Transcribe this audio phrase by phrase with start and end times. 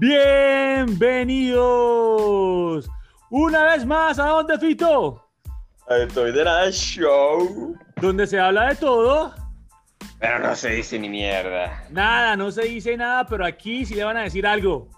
[0.00, 2.88] Bienvenidos
[3.28, 5.28] una vez más a dónde Fito,
[5.90, 7.76] Estoy de la show.
[8.00, 9.34] donde se habla de todo.
[10.18, 11.84] Pero no se dice ni mierda.
[11.90, 14.88] Nada, no se dice nada, pero aquí sí le van a decir algo.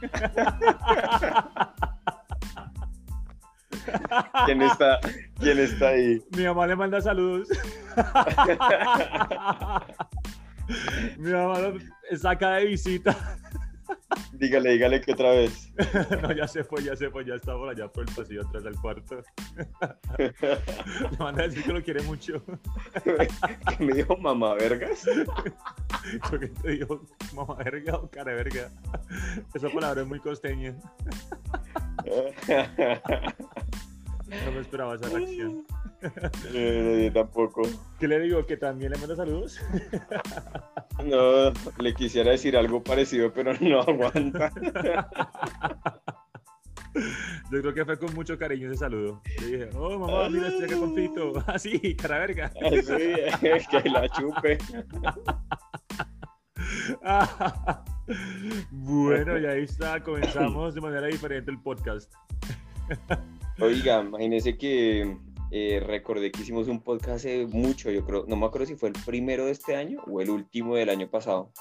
[4.46, 5.00] ¿Quién está,
[5.38, 6.18] quién está ahí?
[6.34, 7.46] Mi mamá le manda saludos.
[11.18, 11.78] Mi mamá lo
[12.16, 13.16] saca de visita.
[14.32, 15.72] Dígale, dígale que otra vez.
[16.22, 18.64] No, ya se fue, ya se fue, ya está por allá por el pasillo atrás
[18.64, 19.22] del cuarto.
[20.18, 22.42] Le manda a decir que lo quiere mucho.
[23.04, 25.04] ¿Qué me dijo mamá vergas?
[26.28, 28.70] Creo que te dijo mamá verga o cara verga.
[29.54, 30.76] Esa palabra es muy costeña.
[34.28, 35.64] No me esperaba esa reacción.
[36.54, 37.62] Eh, yo tampoco.
[37.98, 38.46] ¿Qué le digo?
[38.46, 39.60] ¿Que también le manda saludos?
[41.04, 44.52] No, le quisiera decir algo parecido, pero no aguanta.
[47.50, 49.22] Yo creo que fue con mucho cariño ese saludo.
[49.40, 51.32] Le dije, oh mamá, mira, estoy acá con Fito.
[51.46, 52.52] Ah, sí, cara verga.
[52.60, 54.58] Así, que la chupe.
[58.70, 62.10] Bueno, y ahí está, comenzamos de manera diferente el podcast.
[63.60, 65.18] Oiga, imagínese que
[65.50, 68.90] eh, recordé que hicimos un podcast hace mucho, yo creo, no me acuerdo si fue
[68.90, 71.52] el primero de este año o el último del año pasado,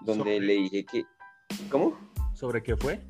[0.00, 1.04] donde le dije que,
[1.70, 1.96] ¿cómo?
[2.34, 3.00] ¿Sobre qué fue?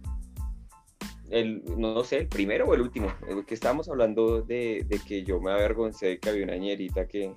[1.30, 5.24] El, no, sé, el primero o el último, el que estábamos hablando de, de que
[5.24, 7.34] yo me avergoncé de que había una ñerita que,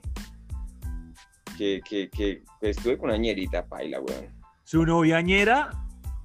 [1.58, 4.28] que, que, que, que estuve con una ñerita, paila, weón.
[4.66, 5.70] ¿Su noviañera?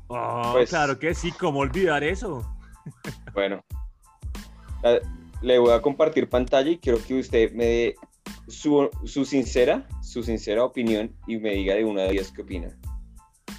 [0.09, 2.43] Oh, Pues- claro que sí, ¿cómo olvidar eso?
[3.33, 3.63] Bueno,
[5.43, 7.95] le voy a compartir pantalla y quiero que usted me dé
[8.49, 12.69] su, su sincera, su sincera opinión y me diga de una de ellas qué opina.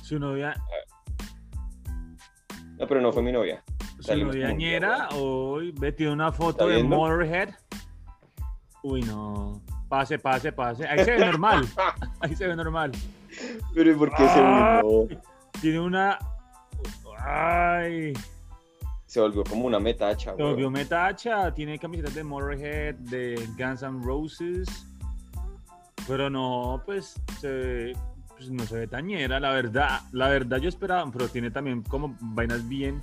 [0.03, 0.53] Su novia,
[2.77, 3.63] No, pero no fue mi novia.
[3.99, 6.83] su noviañera, día, hoy metió una foto ¿Está de?
[6.83, 7.49] Motorhead.
[8.83, 9.61] Uy, no.
[9.87, 10.87] Pase, pase, pase.
[10.87, 11.67] Ahí se ve normal.
[12.21, 12.91] Ahí se ve normal.
[13.75, 14.81] Pero ¿y por qué se Ah.
[14.83, 15.21] volvió?
[15.61, 16.17] Tiene una.
[17.19, 18.13] Ay.
[19.11, 21.53] Se volvió como una metacha, Se volvió metacha.
[21.53, 24.87] Tiene camisetas de Motorhead, de Guns N' Roses.
[26.07, 27.91] Pero no, pues, se,
[28.29, 29.99] pues, no se ve tañera, la verdad.
[30.13, 33.01] La verdad yo esperaba, pero tiene también como vainas bien.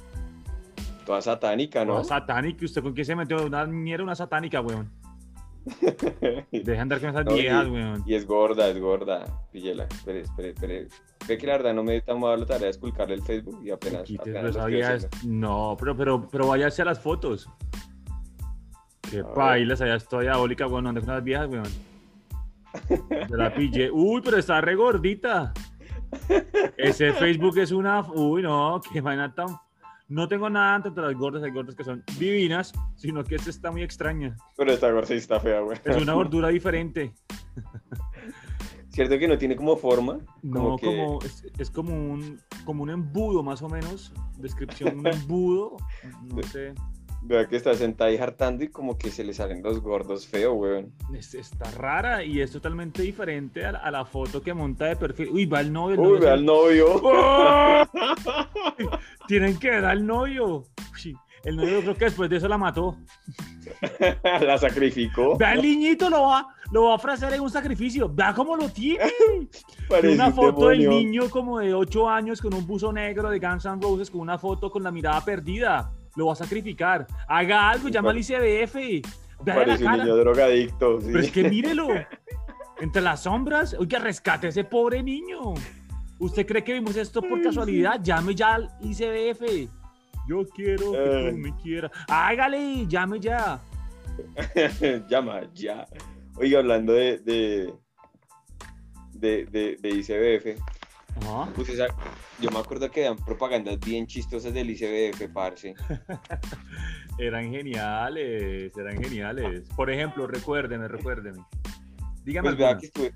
[1.05, 1.93] Toda satánica, ¿no?
[1.93, 2.65] Toda satánica.
[2.65, 3.45] ¿Usted con qué se metió?
[3.45, 4.91] Una ñera, una satánica, weón.
[6.51, 8.03] Deja de andar con esas No, y- viejas, weón.
[8.07, 9.25] y es gorda, es gorda.
[9.53, 9.85] Píllela.
[9.85, 10.89] Espere, espere, espere.
[11.27, 13.71] Ve que la verdad no me he tomado la tarea de esculcarle el Facebook y
[13.71, 14.03] apenas.
[14.05, 14.57] Quites, apenas
[15.11, 15.23] pero.
[15.27, 17.49] No, pero, pero, pero váyase a las fotos.
[19.11, 20.85] Qué pailas, allá estoy diabólica, weón.
[20.85, 21.67] ¿Dónde con las viejas, weón?
[23.29, 23.91] Se la pillé.
[23.93, 25.53] Uy, pero está re gordita.
[26.77, 28.01] Ese Facebook es una.
[28.13, 29.49] Uy, no, qué vaina tan.
[30.09, 33.71] No tengo nada ante las gordas, hay gordas que son divinas, sino que esta está
[33.71, 34.37] muy extraña.
[34.57, 35.79] Pero esta gorda sí está fea, güey.
[35.85, 37.13] Es una gordura diferente.
[38.89, 40.19] Cierto que no tiene como forma.
[40.43, 44.13] No, que- como, es, es como un como un embudo, más o menos.
[44.39, 45.77] Descripción, un embudo.
[46.35, 46.75] No sé.
[47.29, 50.55] Vea que está sentada y hartando y como que se le salen los gordos feo,
[50.55, 50.95] weón.
[51.15, 54.97] Es- está rara y es totalmente diferente a la, a la foto que monta de
[54.97, 55.29] perfil.
[55.31, 55.95] Uy, va el novio.
[55.95, 56.87] el Uy, novio se- al novio.
[57.05, 57.85] ¡Oh!
[59.29, 60.65] Tienen que ver al novio.
[61.05, 62.97] Uy, el novio creo que después de eso la mató.
[64.23, 65.37] la sacrificó.
[65.37, 68.09] Vea el niñito, lo va, lo va a ofrecer en un sacrificio.
[68.09, 69.05] Vea cómo lo tiene.
[69.87, 73.39] Parece una un foto del niño como de 8 años con un buzo negro de
[73.39, 75.93] Guns N' Roses con una foto con la mirada perdida.
[76.17, 77.07] Lo va a sacrificar.
[77.27, 79.07] Haga algo, llama al ICBF.
[79.45, 81.01] Parece un niño drogadicto.
[81.01, 81.07] sí.
[81.13, 81.89] Pero es que mírelo.
[82.81, 83.75] Entre las sombras.
[83.75, 85.55] Oiga, rescate a ese pobre niño.
[86.21, 88.01] ¿Usted cree que vimos esto por casualidad?
[88.03, 89.69] Llame ya al ICBF.
[90.29, 91.91] Yo quiero que tú me quieras.
[92.09, 93.61] Hágale, llame ya.
[95.09, 95.87] Llama ya.
[96.37, 97.73] Oiga, hablando de, de,
[99.13, 100.61] de, de, de ICBF,
[101.17, 101.51] Ajá.
[101.55, 101.89] pues esa-
[102.41, 105.75] yo me acuerdo que dan propagandas bien chistosas del ICBF, parce.
[107.19, 109.69] Eran geniales, eran geniales.
[109.75, 111.45] Por ejemplo, recuérdeme, recuérdeme.
[112.25, 113.13] Dígame Pues vea que estuve,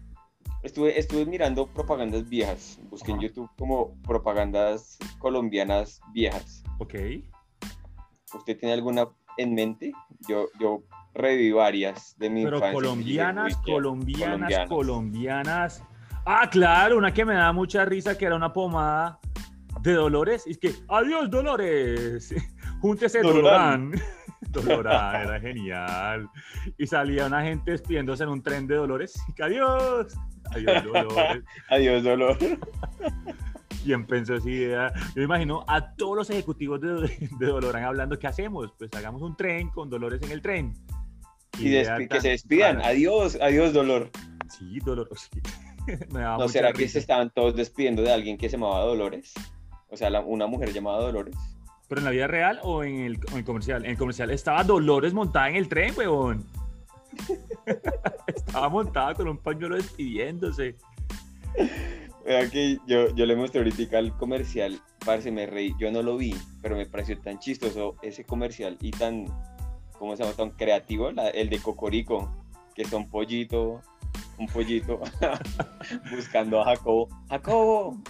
[0.64, 2.80] estuve, estuve mirando propagandas viejas.
[2.90, 3.20] Busqué en.
[3.20, 6.64] YouTube como propagandas colombianas viejas.
[6.78, 6.94] Ok.
[8.34, 9.06] ¿Usted tiene alguna
[9.36, 9.92] en mente?
[10.28, 10.82] Yo, yo
[11.14, 12.70] reviví varias de mi Pero infancia.
[12.78, 14.68] y dije, colombianas, "Uy, qué colombianas, colombianas".
[14.68, 15.84] colombianas.
[16.24, 19.18] Ah, claro, una que me da mucha risa que era una pomada
[19.80, 20.44] de Dolores.
[20.46, 22.34] Y es que, adiós, Dolores.
[22.80, 23.92] Júntese, Dolorán.
[24.50, 25.22] Dolorán.
[25.22, 26.28] Era genial.
[26.78, 29.20] Y salía una gente despidiéndose en un tren de Dolores.
[29.28, 30.14] Y que, adiós.
[30.50, 31.44] Adiós, Dolores.
[31.70, 32.36] Adiós, dolor.
[33.84, 34.92] y empezó así, idea.
[34.94, 38.72] yo me imagino a todos los ejecutivos de, de Dolorán hablando, ¿qué hacemos?
[38.78, 40.74] Pues hagamos un tren con Dolores en el tren.
[41.58, 41.70] Y
[42.08, 44.10] que se despidan, adiós, adiós Dolor.
[44.48, 45.40] Sí, Dolor, sí.
[46.10, 49.34] ¿No será que se estaban todos despidiendo de alguien que se llamaba Dolores?
[49.88, 51.36] O sea, una mujer llamada Dolores.
[51.88, 53.84] ¿Pero en la vida real o en el, comercial?
[53.84, 56.46] En el comercial estaba Dolores montada en el tren, weón.
[58.26, 60.76] estaba montada con un pañuelo despidiéndose.
[62.24, 66.16] Vea que yo, yo le mostré ahorita al comercial, parece me reí, yo no lo
[66.16, 69.26] vi, pero me pareció tan chistoso ese comercial y tan,
[69.98, 70.34] ¿cómo se llama?
[70.34, 72.32] Tan creativo, el de Cocorico,
[72.74, 73.82] que es un pollito,
[74.38, 75.00] un pollito
[76.10, 77.08] buscando a Jacobo.
[77.28, 78.02] Jacobo,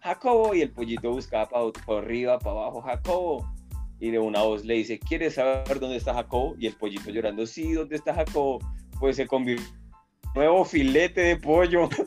[0.00, 3.52] Jacobo, y el pollito buscaba para, arriba, para abajo, Jacobo.
[3.98, 6.54] Y de una voz le dice, ¿quieres saber dónde está Jacobo?
[6.58, 8.60] Y el pollito llorando, sí, ¿dónde está Jacobo?
[8.98, 11.88] Pues se convirtió en nuevo filete de pollo.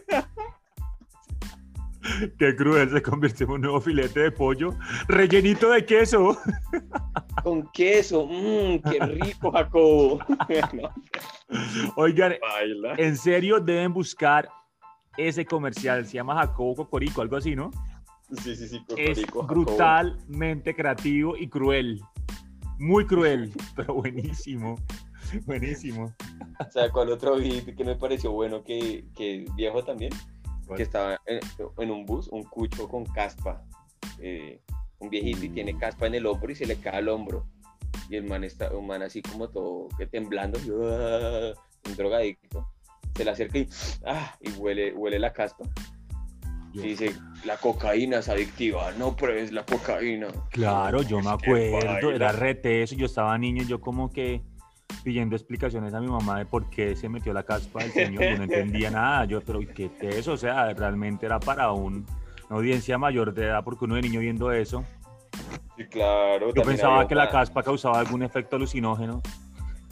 [2.38, 4.75] Qué cruel, se convirtió en un nuevo filete de pollo
[5.07, 6.38] rellenito de queso.
[7.44, 10.19] Con queso, mmm, qué rico, Jacobo.
[11.95, 12.35] Oigan,
[12.97, 14.50] en serio deben buscar
[15.17, 17.71] ese comercial, se llama Jacobo Cocorico, algo así, ¿no?
[18.41, 19.41] Sí, sí, sí, Cocorico.
[19.41, 22.01] Es brutalmente creativo y cruel.
[22.79, 24.75] Muy cruel, pero buenísimo.
[25.45, 26.13] Buenísimo.
[26.59, 30.11] O sea, ¿cuál otro vi que me pareció bueno que, que viejo también?
[30.75, 33.63] Que estaba en, un bus, un cucho con caspa.
[34.19, 34.61] Eh,
[35.00, 35.79] un viejito y tiene mm.
[35.79, 37.45] caspa en el hombro y se le cae al hombro.
[38.09, 41.53] Y el man está, un man así como todo que temblando, ah",
[41.85, 42.67] un drogadicto
[43.15, 43.69] se le acerca y,
[44.05, 45.65] ah, y huele, huele la caspa.
[46.73, 50.27] Y dice, la cocaína es adictiva, no pruebes la cocaína.
[50.49, 54.41] Claro, yo me acuerdo, era rete eso, yo estaba niño, yo como que
[55.03, 58.37] pidiendo explicaciones a mi mamá de por qué se metió la caspa del señor, yo
[58.37, 60.33] no entendía nada, yo, pero ¿qué es eso?
[60.33, 62.07] O sea, realmente era para un,
[62.49, 64.83] una audiencia mayor de edad, porque uno de niño viendo eso.
[65.77, 66.53] Sí, claro.
[66.53, 69.21] Yo pensaba que la caspa causaba algún efecto alucinógeno.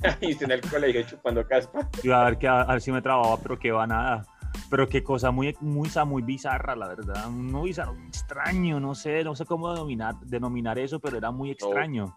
[0.21, 1.87] y en el colegio chupando caspa.
[2.03, 4.25] Iba a ver, que, a, ver si me trababa, pero que va nada.
[4.69, 7.29] Pero qué cosa muy, muy, muy bizarra, la verdad.
[7.29, 12.15] Muy bizarro, extraño, no sé, no sé cómo denominar, denominar eso, pero era muy extraño.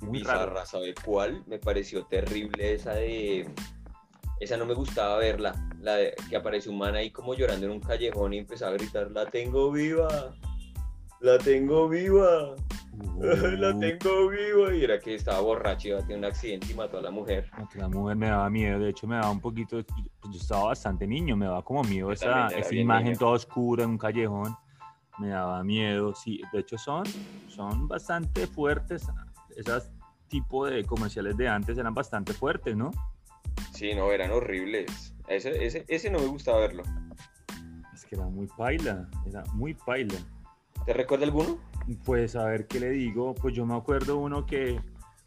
[0.00, 1.42] muy bizarra, ¿sabe cuál?
[1.46, 3.48] Me pareció terrible esa de...
[4.40, 7.72] Esa no me gustaba verla, la de que aparece un man ahí como llorando en
[7.72, 10.32] un callejón y empezaba a gritar, la tengo viva,
[11.20, 12.56] la tengo viva.
[13.20, 16.74] la tengo viva y era que estaba borracho y iba a tener un accidente y
[16.74, 17.50] mató a la mujer.
[17.74, 21.06] La mujer me daba miedo, de hecho me daba un poquito, pues, yo estaba bastante
[21.06, 24.54] niño, me daba como miedo esa, esa imagen toda oscura en un callejón,
[25.18, 27.04] me daba miedo, sí, de hecho son,
[27.48, 29.06] son bastante fuertes,
[29.56, 29.90] esos
[30.28, 32.90] tipos de comerciales de antes eran bastante fuertes, ¿no?
[33.72, 36.82] Sí, no, eran horribles, ese, ese, ese no me gustaba verlo.
[37.94, 40.18] Es que era muy paila, era muy paila.
[40.86, 41.58] ¿Te recuerda alguno?
[42.04, 44.80] Pues a ver qué le digo, pues yo me acuerdo uno que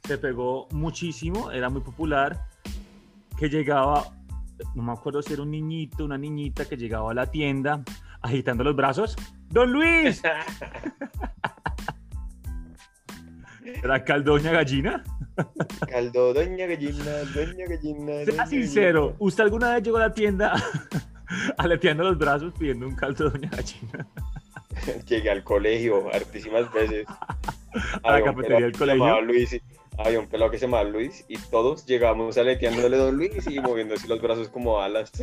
[0.03, 2.47] se pegó muchísimo, era muy popular,
[3.37, 4.15] que llegaba,
[4.75, 7.83] no me acuerdo si era un niñito, una niñita que llegaba a la tienda
[8.21, 9.15] agitando los brazos.
[9.49, 10.21] ¡Don Luis!
[13.63, 15.03] ¿Era caldo doña gallina?
[15.89, 18.25] Caldo doña gallina, doña gallina.
[18.25, 20.53] Sea sincero, ¿usted alguna vez llegó a la tienda
[21.57, 24.07] aleteando los brazos pidiendo un caldo doña gallina?
[25.07, 27.05] llegué al colegio hartísimas veces.
[28.03, 29.21] A la cafetería del colegio.
[29.21, 29.59] Luis
[29.97, 33.59] había un pelado que se llamaba Luis y todos llegábamos aleteándole a Don Luis y
[33.59, 35.11] moviéndose los brazos como alas.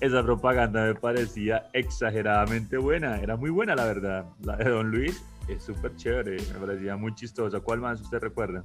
[0.00, 4.26] Esa propaganda me parecía exageradamente buena, era muy buena la verdad.
[4.42, 7.60] La de Don Luis es súper chévere, me parecía muy chistosa.
[7.60, 8.64] ¿Cuál más usted recuerda?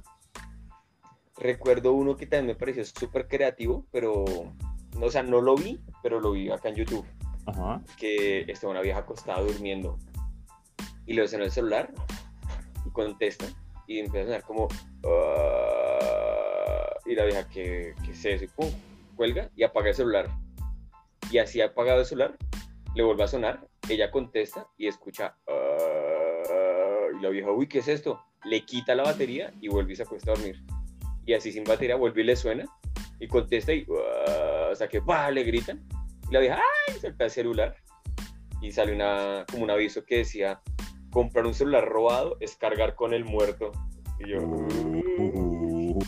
[1.38, 6.20] Recuerdo uno que también me pareció súper creativo, pero, o sea, no lo vi, pero
[6.20, 7.06] lo vi acá en YouTube
[7.96, 9.98] que está una vieja acostada durmiendo.
[11.06, 11.92] Y le en el celular
[12.84, 13.46] y contesta
[13.86, 14.68] y empieza a sonar como
[15.04, 18.70] ah", y la vieja que, se y pum,
[19.16, 20.28] cuelga y apaga el celular.
[21.30, 22.36] Y así apagado el celular
[22.94, 27.88] le vuelve a sonar ella contesta y escucha ah", y la vieja uy qué es
[27.88, 30.62] esto le quita la batería y vuelve y se acuesta a dormir.
[31.26, 32.64] Y así sin batería vuelve y le suena
[33.20, 35.02] y contesta y uh, o sea que
[35.32, 35.86] le gritan
[36.28, 36.56] y la vieja,
[36.88, 36.98] ¡ay!
[37.00, 37.76] Salta el celular
[38.60, 40.60] y sale una, como un aviso que decía,
[41.10, 43.72] comprar un celular robado es cargar con el muerto.
[44.20, 45.98] Y yo, uh,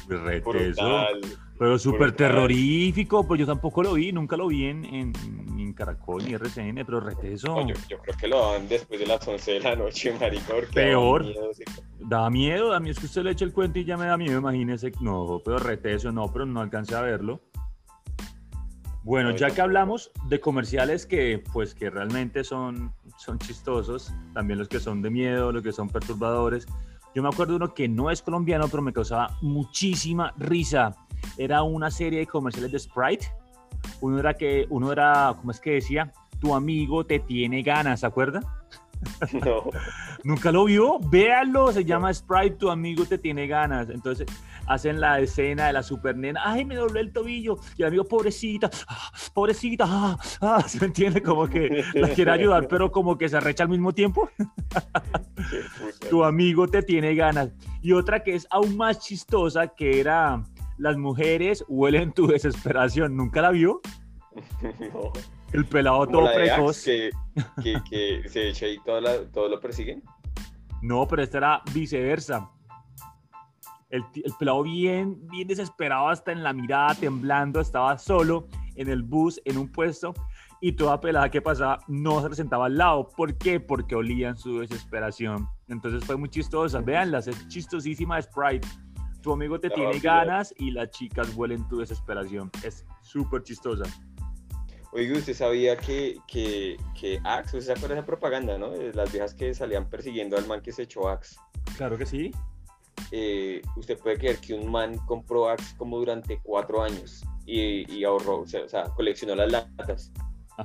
[1.59, 5.13] pero súper terrorífico, pues yo tampoco lo vi, nunca lo vi en, en,
[5.75, 7.57] Caracol ni RCN, pero reteso.
[7.67, 11.25] yo, yo, creo que lo daban después de las 11 de la noche, marica, Peor.
[12.01, 14.17] Da miedo, a mí es que usted le echa el cuento y ya me da
[14.19, 14.93] miedo, imagínese.
[15.01, 17.41] No, pero reteso, no, pero no alcancé a verlo.
[19.03, 24.59] Bueno, No, ya que hablamos de comerciales que, pues, que realmente son, son chistosos, también
[24.59, 26.67] los que son de miedo, los que son perturbadores.
[27.15, 30.95] Yo me acuerdo de uno que no es colombiano, pero me causaba muchísima risa.
[31.39, 33.27] Era una serie de comerciales de Sprite.
[34.01, 36.13] Uno era que, uno era, ¿cómo es que decía?
[36.39, 38.60] Tu amigo te tiene ganas, ¿se acuerda?
[39.45, 39.71] No.
[40.25, 40.99] ¿Nunca lo vio?
[40.99, 43.89] Véanlo, se llama Sprite, tu amigo te tiene ganas.
[43.91, 44.27] Entonces
[44.67, 47.57] hacen la escena de la super nena, ay, me doblé el tobillo.
[47.77, 51.23] Y el amigo, pobrecita, ah, pobrecita, ah, ah", ¿se entiende?
[51.23, 54.29] Como que la quiere ayudar, pero como que se arrecha al mismo tiempo.
[56.11, 57.51] Tu amigo te tiene ganas.
[57.83, 60.43] Y otra que es aún más chistosa, que era
[60.79, 63.17] las mujeres huelen tu desesperación.
[63.17, 63.81] ¿Nunca la vio?
[64.93, 65.13] No.
[65.53, 66.85] El pelado todo precoz.
[66.85, 67.11] que,
[67.63, 70.03] que, que se echa y todos lo persiguen.
[70.83, 72.51] No, pero esta era viceversa.
[73.91, 79.03] El, el pelado bien, bien desesperado, hasta en la mirada, temblando, estaba solo en el
[79.03, 80.15] bus, en un puesto,
[80.61, 83.09] y toda pelada que pasaba no se le sentaba al lado.
[83.17, 83.59] ¿Por qué?
[83.59, 85.49] Porque olían su desesperación.
[85.69, 86.81] Entonces fue muy chistosa.
[86.81, 88.67] Véanla, es chistosísima Sprite.
[89.23, 92.51] Tu amigo te La tiene ganas y las chicas huelen tu desesperación.
[92.63, 93.85] Es súper chistosa.
[94.93, 98.71] Oiga, ¿usted sabía que, que, que Axe, ¿usted se acuerda de esa propaganda, no?
[98.71, 101.37] De las viejas que salían persiguiendo al man que se echó Axe.
[101.77, 102.33] Claro que sí.
[103.13, 108.05] Eh, usted puede creer que un man compró Axe como durante cuatro años y, y
[108.05, 110.13] ahorró, o sea, o sea, coleccionó las latas.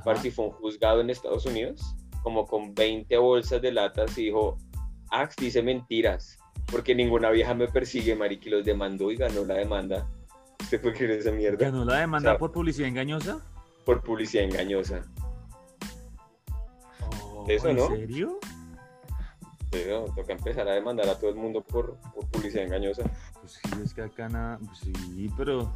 [0.04, 4.24] Para si fue un juzgado en Estados Unidos, como con 20 bolsas de latas y
[4.24, 4.58] dijo,
[5.10, 6.36] Axe dice mentiras,
[6.70, 10.10] porque ninguna vieja me persigue, mariqui, los demandó y ganó la demanda.
[10.60, 11.64] ¿Usted puede creer esa mierda?
[11.64, 13.40] ¿Ganó la demanda O sea, por publicidad engañosa?
[13.86, 15.00] Por publicidad engañosa.
[17.48, 17.86] Eso, ¿En ¿no?
[17.86, 18.38] serio?
[19.70, 23.04] Pero toca empezar a demandar a todo el mundo por, por publicidad engañosa.
[23.40, 25.72] Pues sí, es que acá nada, pues sí, pero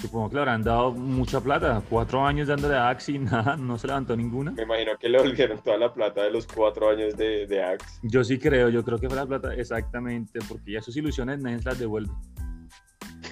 [0.00, 1.82] supongo que le habrán dado mucha plata.
[1.90, 4.52] Cuatro años dándole a Axi y nada, no se levantó ninguna.
[4.52, 7.98] Me imagino que le volvieron toda la plata de los cuatro años de, de Axe.
[8.04, 11.58] Yo sí creo, yo creo que fue la plata, exactamente, porque ya sus ilusiones nadie
[11.58, 12.12] se las devuelve.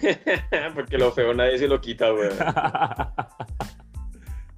[0.74, 2.36] Porque lo feo nadie se lo quita, weón.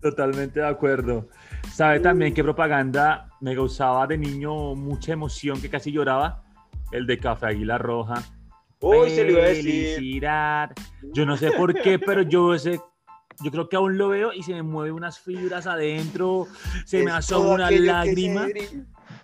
[0.01, 1.29] Totalmente de acuerdo.
[1.73, 6.45] ¿Sabe también qué propaganda me causaba de niño mucha emoción que casi lloraba?
[6.93, 8.23] El de Café Águila Roja.
[8.81, 10.23] Uy, se lo iba a decir.
[11.13, 12.81] Yo no sé por qué, pero yo ese,
[13.43, 16.47] yo creo que aún lo veo y se me mueven unas fibras adentro,
[16.85, 18.47] se me asoma una lágrima,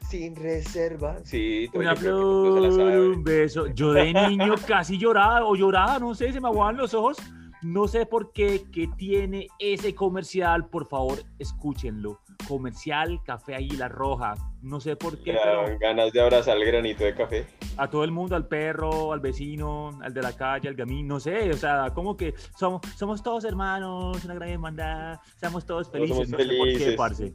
[0.08, 1.18] Sin reserva.
[1.24, 3.66] Sí, una flor, un beso.
[3.68, 7.16] Yo de niño casi lloraba o lloraba, no sé, se me aguaban los ojos.
[7.64, 12.20] No sé por qué, que tiene ese comercial, por favor, escúchenlo.
[12.46, 14.34] Comercial Café Águila Roja.
[14.60, 17.46] No sé por qué, pero ganas de abrazar el granito de café.
[17.78, 21.18] a todo el mundo, al perro, al vecino, al de la calle, al gamín, no
[21.18, 26.16] sé, o sea, como que somos, somos todos hermanos, una gran hermandad, somos todos felices,
[26.16, 26.96] somos no sé por qué, felices.
[26.96, 27.34] parce.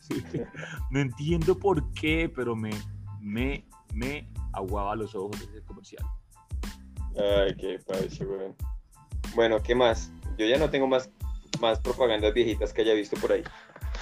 [0.00, 0.22] Sí.
[0.90, 2.70] No entiendo por qué, pero me,
[3.20, 6.04] me, me aguaba los ojos ese comercial.
[7.16, 8.56] Ay, qué parece, weón.
[9.34, 10.12] Bueno, ¿qué más?
[10.38, 11.10] Yo ya no tengo más,
[11.60, 13.42] más propagandas viejitas que haya visto por ahí.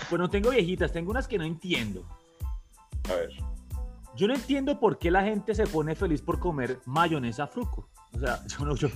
[0.09, 2.05] Pues no tengo viejitas, tengo unas que no entiendo.
[3.11, 3.31] A ver.
[4.17, 7.89] Yo no entiendo por qué la gente se pone feliz por comer mayonesa fruco.
[8.13, 8.89] O sea, yo, no, yo,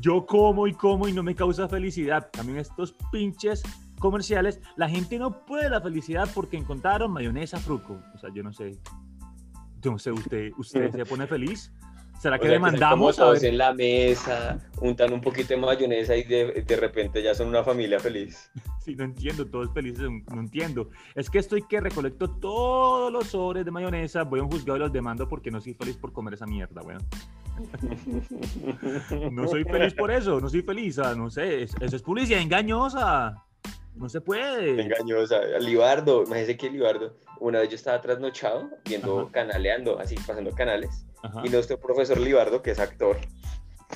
[0.00, 2.30] yo como y como y no me causa felicidad.
[2.30, 3.62] También estos pinches
[3.98, 8.00] comerciales, la gente no puede la felicidad porque encontraron mayonesa fruco.
[8.14, 8.78] O sea, yo no sé.
[9.80, 11.70] Yo no sé, ¿usted, usted se pone feliz?
[12.20, 12.90] ¿Será O que sea, están demandamos?
[12.98, 16.76] como A todos ver, en la mesa, untan un poquito de mayonesa y de, de
[16.76, 18.50] repente ya son una familia feliz.
[18.80, 20.88] sí, no entiendo, todos felices, no entiendo.
[21.14, 24.80] Es que estoy que recolecto todos los sobres de mayonesa, voy a un juzgado y
[24.80, 27.00] los demando porque no soy feliz por comer esa mierda, bueno.
[29.30, 32.40] No soy feliz por eso, no soy feliz, ah, no sé, es- eso es publicidad
[32.40, 33.43] engañosa.
[33.94, 34.80] No se puede.
[34.80, 35.40] Engañosa.
[35.60, 39.30] Libardo, imagínese que Libardo, una vez yo estaba trasnochado viendo, Ajá.
[39.32, 41.42] canaleando, así pasando canales, Ajá.
[41.44, 43.16] y nuestro profesor Libardo, que es actor,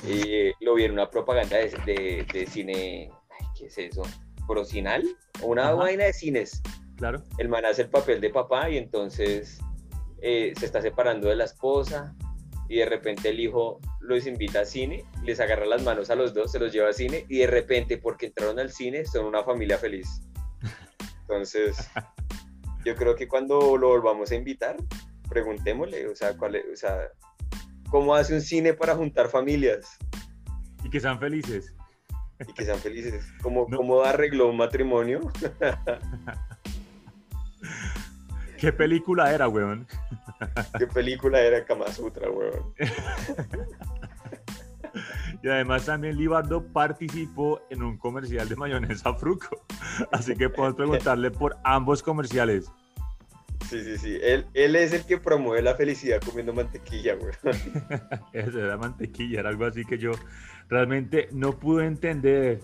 [0.07, 4.03] eh, lo vi en una propaganda de, de- de cine, ay, ¿qué es eso?
[4.47, 5.03] ¿Procinal?
[5.43, 5.73] Una Ajá.
[5.73, 6.61] vaina de cines.
[6.95, 7.21] Claro.
[7.37, 9.59] El man hace el papel de papá y entonces
[10.21, 12.13] eh, se está separando de la esposa
[12.69, 16.33] y de repente el hijo los invita a cine, les agarra las manos a los
[16.33, 19.43] dos, se los lleva a cine y de repente porque entraron al cine son una
[19.43, 20.21] familia feliz.
[21.21, 21.89] Entonces,
[22.85, 24.77] yo creo que cuando lo volvamos a invitar,
[25.29, 26.97] preguntémosle, o sea, cuál es- o sea,
[27.89, 29.87] ¿cómo hace un cine para juntar familias
[30.83, 31.73] Y que sean felices.
[32.47, 33.25] y que sean felices?
[33.41, 33.77] ¿Cómo, No.
[33.77, 35.19] cómo arregló un matrimonio?
[38.59, 39.87] ¿Qué película era, weón?
[40.77, 42.73] ¿Qué película era Kama Sutra, weón?
[45.41, 49.65] Y además también Libardo participó en un comercial de mayonesa Fruco.
[50.11, 52.69] Así que podemos preguntarle por ambos comerciales.
[53.69, 54.17] Sí, sí, sí.
[54.21, 57.33] Él, él es el que promueve la felicidad comiendo mantequilla, güey.
[58.33, 60.11] Eso era mantequilla, era algo así que yo
[60.67, 62.59] realmente no pude entender.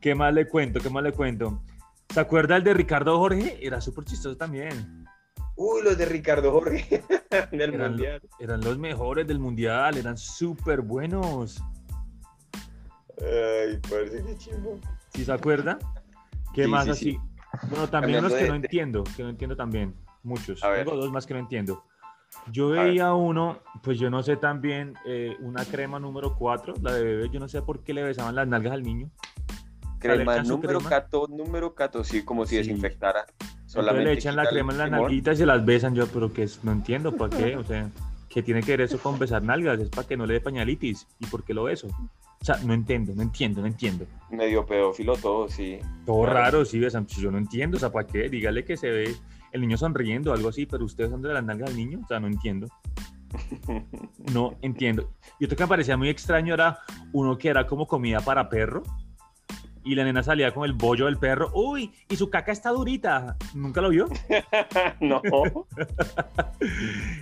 [0.00, 0.80] ¿Qué más le cuento?
[0.80, 1.62] ¿Qué más le cuento?
[2.10, 3.58] ¿Se acuerda el de Ricardo Jorge?
[3.60, 5.03] Era súper chistoso también.
[5.56, 7.02] Uy, los de Ricardo Jorge
[7.52, 8.20] del Eran, mundial.
[8.40, 11.62] eran los mejores del mundial, eran súper buenos.
[13.20, 14.78] Ay, parece que chimbo.
[15.14, 15.78] ¿Sí se acuerda?
[16.52, 17.04] ¿Qué Sí, más sí, así?
[17.12, 17.18] sí.
[17.70, 19.94] Bueno, también Hablando unos que de- no de- entiendo, que no entiendo también.
[20.24, 20.62] Muchos.
[20.64, 20.84] A ver.
[20.84, 21.84] Tengo dos más que no entiendo.
[22.50, 27.04] Yo veía uno, pues yo no sé también, eh, una crema número 4, la de
[27.04, 29.08] bebé, yo no sé por qué le besaban las nalgas al niño.
[30.00, 30.90] Crema número crema.
[30.90, 32.56] cato, número cato, sí, como si Sí.
[32.56, 33.24] desinfectara.
[33.74, 36.48] Solamente le echan la crema en la nalguita y se las besan yo, pero que
[36.62, 37.90] no entiendo por qué, o sea,
[38.28, 39.78] ¿qué tiene que ver eso con besar nalgas?
[39.80, 41.06] Es para que no le dé pañalitis.
[41.20, 41.88] ¿Y por qué lo beso?
[41.88, 44.06] O sea, no entiendo, no entiendo, no entiendo.
[44.30, 45.78] Medio pedófilo todo, sí.
[46.04, 46.34] Todo Claro.
[46.34, 47.04] raro, sí, besan.
[47.06, 48.28] Pues Yo no entiendo, o sea, ¿para qué?
[48.28, 49.14] Dígale que se ve
[49.52, 52.06] el niño sonriendo o algo así, pero ustedes son de las nalgas del niño, o
[52.06, 52.68] sea, no entiendo.
[54.32, 55.10] No entiendo.
[55.40, 56.78] Y otro que me parecía muy extraño era
[57.12, 58.82] uno que era como comida para perro.
[59.84, 61.50] Y la nena salía con el bollo del perro.
[61.54, 63.36] Uy, y su caca está durita.
[63.54, 64.08] ¿Nunca lo vio?
[65.00, 65.20] no.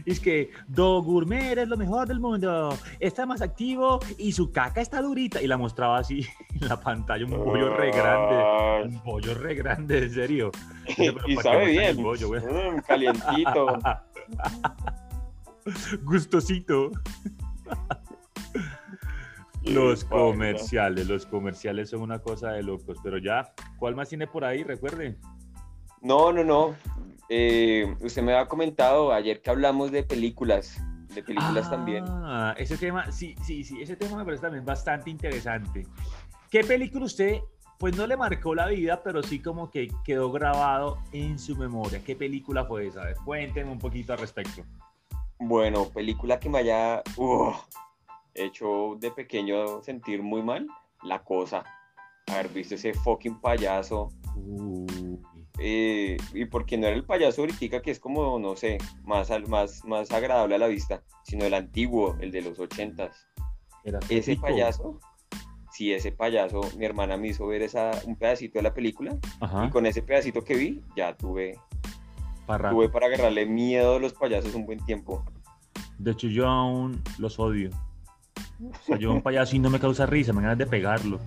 [0.07, 2.77] Es que Do Gourmet es lo mejor del mundo.
[3.01, 5.43] Está más activo y su caca está durita.
[5.43, 6.27] Y la mostraba así
[6.61, 8.97] en la pantalla, un bollo re grande.
[8.97, 10.51] Un bollo re grande, en serio.
[10.97, 12.03] Pero y ¿para qué sabe bien.
[12.03, 12.31] bollo?
[12.31, 13.79] Mm, calientito.
[16.03, 16.91] Gustosito.
[19.65, 24.45] Los comerciales, los comerciales son una cosa de locos, pero ya, ¿cuál más tiene por
[24.45, 24.65] ahí?
[24.65, 25.19] Recuerde.
[26.01, 26.75] No, no, no.
[27.29, 30.83] Eh, usted me había comentado ayer que hablamos de películas,
[31.15, 32.05] de películas también.
[32.09, 35.87] Ah, ese tema, sí, sí, sí, ese tema me parece también bastante interesante.
[36.51, 37.39] ¿Qué película usted,
[37.79, 42.03] pues no le marcó la vida, pero sí como que quedó grabado en su memoria?
[42.05, 43.03] ¿Qué película fue esa?
[43.03, 44.63] A ver, cuéntenme un poquito al respecto.
[45.39, 47.57] Bueno, película que me haya uf,
[48.35, 50.67] hecho de pequeño sentir muy mal,
[51.03, 51.65] La Cosa.
[52.29, 54.11] Haber visto ese fucking payaso.
[54.37, 55.21] Uy,
[55.59, 59.85] eh, y porque no era el payaso ahorita que es como, no sé, más, más,
[59.85, 63.29] más agradable a la vista, sino el antiguo, el de los ochentas.
[63.85, 64.43] era Ese rico.
[64.43, 64.99] payaso,
[65.71, 69.67] sí, ese payaso, mi hermana me hizo ver esa, un pedacito de la película Ajá,
[69.67, 71.59] y con ese pedacito que vi, ya tuve,
[72.47, 75.25] para tuve para agarrarle miedo a los payasos un buen tiempo.
[75.99, 77.71] De hecho, yo aún los odio.
[78.71, 81.19] O sea, yo un payaso y no me causa risa, me dan ganas de pegarlo.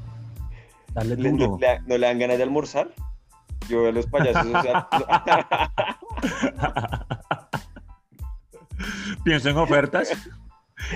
[0.93, 1.47] Darle ¿Le- duro.
[1.47, 2.89] ¿No, le, no le dan ganas de almorzar?
[3.67, 4.87] Yo veo a los payasos, o sea,
[9.23, 10.11] Pienso en ofertas.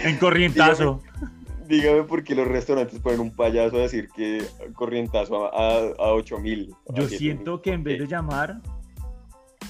[0.03, 1.01] En corrientazo.
[1.67, 4.43] dígame por qué los restaurantes ponen un payaso a decir que
[4.75, 6.75] corrientazo a, a, a 8 mil.
[6.93, 8.61] Yo siento que en vez de llamar,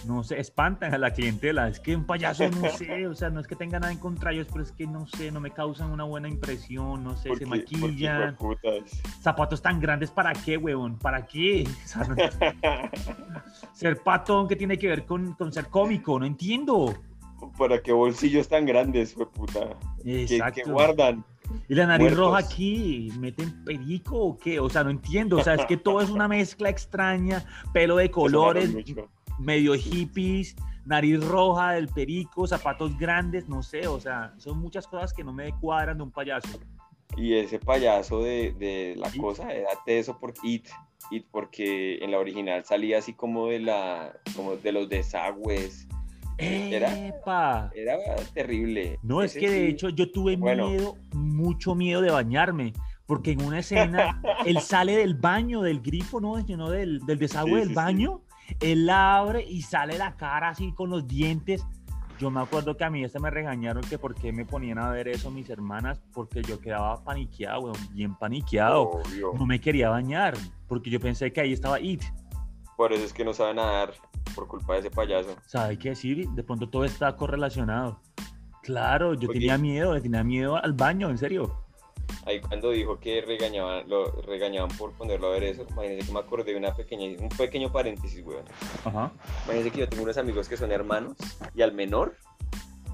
[0.06, 1.68] no sé, espantan a la clientela.
[1.68, 4.30] Es que un payaso, no sé, o sea, no es que tenga nada en contra
[4.32, 7.36] de ellos, pero es que no sé, no me causan una buena impresión, no sé,
[7.36, 8.38] se maquillan.
[9.22, 10.98] Zapatos tan grandes, ¿para qué, huevón?
[10.98, 11.68] ¿Para qué?
[11.84, 12.16] O sea, no-
[13.74, 16.20] ser patón, ¿qué tiene que ver con, con ser cómico?
[16.20, 16.94] No entiendo.
[17.58, 19.78] ¿Para qué bolsillos tan grandes, fue puta?
[20.04, 21.24] ¿Qué, guardan?
[21.68, 22.20] ¿Y la nariz Muertos.
[22.20, 23.12] roja aquí?
[23.20, 24.60] ¿Meten perico o qué?
[24.60, 25.38] O sea, no entiendo.
[25.38, 28.74] O sea, es que todo es una mezcla extraña, pelo de colores.
[29.40, 33.88] Medio hippies, nariz roja del perico, zapatos grandes, no sé.
[33.88, 36.60] O sea, son muchas cosas que no me cuadran de un payaso.
[37.18, 40.68] Y ese payaso de, de la cosa era teso por It,
[41.12, 45.88] It, porque en la original salía así como de la, como de los desagües.
[46.38, 46.94] Era-
[48.34, 48.98] terrible.
[49.04, 50.70] No, es que de sí, hecho yo tuve bueno.
[50.70, 52.74] miedo, mucho miedo de bañarme,
[53.06, 56.38] porque en una escena él sale del baño, del grifo, ¿no?
[56.40, 57.74] no del, del desagüe Sí, del sí.
[57.74, 58.22] baño,
[58.60, 61.66] él la abre y sale la cara así con los dientes.
[62.20, 64.92] Yo me acuerdo que a mí este me regañaron que por qué me ponían a
[64.92, 68.90] ver eso mis hermanas, porque yo quedaba paniqueado, weón, bien paniqueado.
[68.90, 69.32] obvio.
[69.38, 70.36] No me quería bañar,
[70.68, 72.04] porque yo pensé que ahí estaba It.
[72.76, 73.94] Por eso es que no sabe nadar,
[74.36, 75.36] por culpa de ese payaso.
[75.46, 76.28] ¿Sabe qué decir?
[76.30, 78.02] De pronto todo está correlacionado.
[78.64, 79.40] Claro, yo Oye.
[79.40, 81.64] tenía miedo, le tenía miedo al baño, en serio.
[82.26, 86.20] Ahí cuando dijo que regañaban, lo regañaban por ponerlo a ver eso, imagínense que me
[86.20, 88.46] acordé de una pequeña, un pequeño paréntesis, weón.
[88.86, 89.12] Ajá.
[89.46, 91.16] Imagínense que yo tengo unos amigos que son hermanos
[91.56, 92.16] y al menor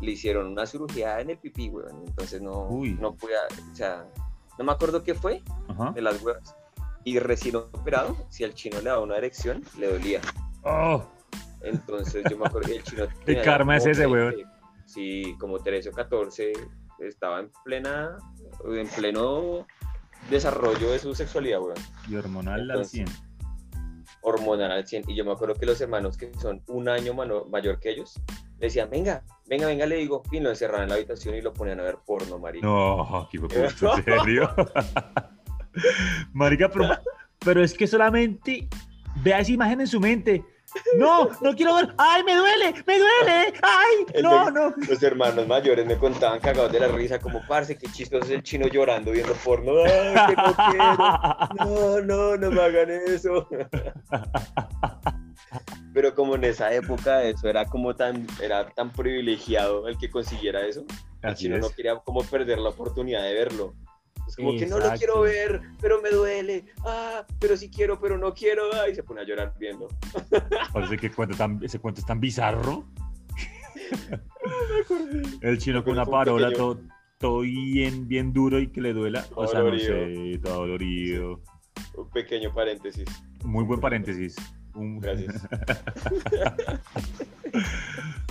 [0.01, 2.03] le hicieron una cirugía en el pipí, weón.
[2.05, 2.93] Entonces no, Uy.
[2.99, 3.39] no podía,
[3.71, 4.05] o sea,
[4.57, 5.91] no me acuerdo qué fue Ajá.
[5.91, 6.55] de las huevas.
[7.03, 10.21] Y recién operado, si al chino le daba una erección, le dolía.
[10.63, 11.03] Oh,
[11.61, 13.07] Entonces yo me acuerdo que el chino...
[13.25, 14.35] ¿Qué karma es ese, 20, weón?
[14.85, 16.53] Sí, como 13 o 14,
[16.99, 18.17] estaba en plena,
[18.65, 19.65] en pleno
[20.29, 21.75] desarrollo de su sexualidad, weón.
[22.09, 23.07] Y hormonal al Entonces, 100.
[24.21, 25.03] Hormonal al 100.
[25.09, 28.19] Y yo me acuerdo que los hermanos que son un año mano- mayor que ellos,
[28.59, 31.53] le decían, venga, venga, venga, le digo, y lo encerraban en la habitación y lo
[31.53, 32.65] ponían a ver porno, marica.
[32.65, 33.69] No, qué puta, ¿en
[34.03, 34.49] serio?
[36.33, 36.89] Marica, pero,
[37.39, 38.67] pero es que solamente
[39.21, 40.43] vea esa imagen en su mente.
[40.97, 41.93] No, no quiero ver.
[41.97, 42.73] ¡Ay, me duele!
[42.85, 43.53] ¡Me duele!
[43.61, 44.05] ¡Ay!
[44.13, 44.73] El No, de- no.
[44.89, 48.43] Los hermanos mayores me contaban cagados de la risa, como, parce, qué chistoso es el
[48.43, 49.71] chino llorando viendo porno.
[49.83, 50.95] ¡Ay, que no quiero!
[51.65, 53.47] No, no, no me hagan eso.
[55.93, 60.65] Pero como en esa época eso era como tan, era tan privilegiado el que consiguiera
[60.65, 60.81] eso,
[61.21, 63.73] el Así chino no quería como perder la oportunidad de verlo.
[64.27, 66.65] Es como que no lo quiero ver, pero me duele.
[66.85, 68.63] Ah, pero sí quiero, pero no quiero.
[68.73, 69.87] Ah, y se pone a llorar viendo.
[70.73, 72.85] Parece que cuento tan, ese cuento es tan bizarro.
[75.41, 76.79] El chino con una parola todo,
[77.19, 79.25] todo bien, bien duro y que le duela.
[79.31, 79.87] O Todo sea, no dolorido.
[80.33, 81.41] sé, todo dolorido.
[81.95, 83.05] Un pequeño paréntesis.
[83.43, 84.35] Muy buen paréntesis.
[84.73, 85.47] Un- Gracias.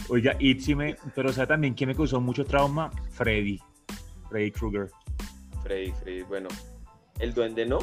[0.09, 2.91] Oiga, Itzy me, pero ¿sabe también quién me causó mucho trauma?
[3.11, 3.59] Freddy.
[4.29, 4.91] Freddy Krueger.
[5.65, 6.49] Freddy, Freddy, bueno.
[7.19, 7.79] El duende no.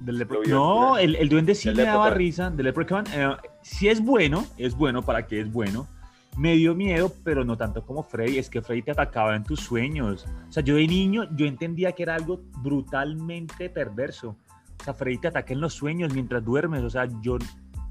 [0.00, 2.50] Del No, el, el duende sí me daba risa.
[2.50, 3.04] Del Leprechaun.
[3.14, 5.88] eh, sí es bueno, es bueno, ¿para qué es bueno?
[6.36, 8.38] Me dio miedo, pero no tanto como Freddy.
[8.38, 10.26] Es que Freddy te atacaba en tus sueños.
[10.48, 14.36] O sea, yo de niño, yo entendía que era algo brutalmente perverso.
[14.80, 16.82] O sea, Freddy te ataca en los sueños mientras duermes.
[16.82, 17.38] O sea, yo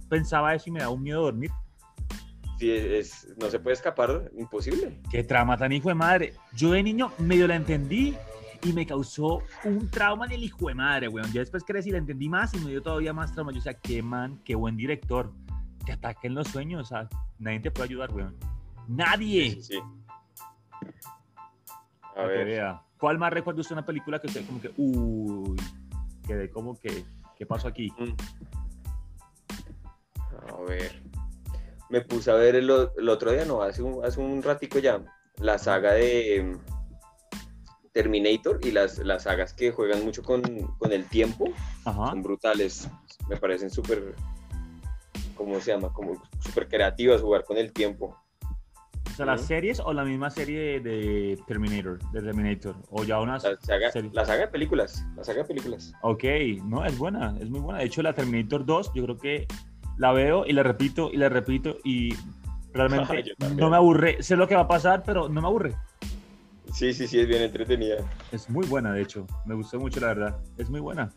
[0.10, 1.52] pensaba eso y me daba un miedo dormir.
[2.58, 4.98] Sí, es, no se puede escapar, imposible.
[5.12, 6.34] Qué trama tan hijo de madre.
[6.54, 8.16] Yo de niño medio la entendí
[8.64, 11.32] y me causó un trauma en el hijo de madre, weón.
[11.32, 13.52] Ya después crecí y la entendí más y me dio todavía más trauma.
[13.52, 15.32] Yo, o sea, qué man, qué buen director.
[15.86, 18.36] Te ataca en los sueños, o sea, nadie te puede ayudar, weón.
[18.88, 19.52] Nadie.
[19.52, 19.80] Sí, sí.
[22.16, 22.82] A ver, vea.
[22.98, 25.56] ¿Cuál más recuerda usted una película que usted como que, uy,
[26.26, 27.06] quedé como que,
[27.38, 27.94] ¿qué pasó aquí?
[27.98, 28.16] mm.
[30.52, 31.04] a ver.
[31.90, 35.02] Me puse a ver el, el otro día, no, hace un, hace un ratico ya,
[35.38, 36.58] la saga de
[37.98, 40.44] Terminator y las, las sagas que juegan mucho con,
[40.78, 41.46] con el tiempo
[41.84, 42.12] Ajá.
[42.12, 42.88] son brutales.
[43.28, 44.14] Me parecen súper,
[45.34, 45.92] ¿cómo se llama?
[45.92, 48.16] Como súper creativas jugar con el tiempo.
[49.12, 53.40] O sea, las series o la misma serie de, Terminator, de Terminator, o ya una
[53.40, 54.12] La saga, serie.
[54.14, 55.92] la saga de películas, la saga de películas.
[56.04, 56.24] Ok,
[56.66, 57.80] no, es buena, es muy buena.
[57.80, 59.48] De hecho, la Terminator 2, yo creo que
[59.98, 62.14] la veo y la repito y la repito y
[62.74, 64.22] realmente no me aburre.
[64.22, 65.74] Sé lo que va a pasar, pero no me aburre.
[66.78, 67.96] Sí, sí, sí, es bien entretenida.
[68.32, 69.26] Es muy buena, de hecho.
[69.48, 70.38] Me gustó mucho, la verdad.
[70.60, 71.10] Es muy buena.